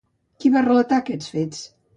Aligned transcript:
Qui 0.43 0.51
va 0.55 0.63
relatar 0.69 0.99
aquests 1.03 1.31
fets? 1.37 1.65